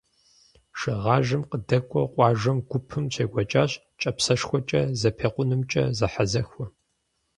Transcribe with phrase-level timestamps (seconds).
[0.79, 6.65] Шыгъажэм къыдэкӏуэу къуажэм гупэм щекӏуэкӏащ кӏапсэшхуэкӏэ зэпекъунымкӏэ зэхьэзэхуэ.